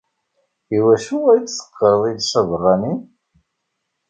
I 0.75 0.77
wacu 0.85 1.17
ay 1.33 1.43
teqqareḍ 1.47 2.03
iles 2.11 2.31
abeṛṛani? 2.39 2.93